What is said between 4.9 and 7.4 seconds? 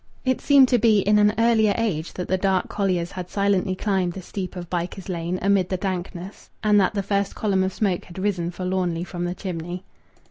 Lane amid the dankness and that the first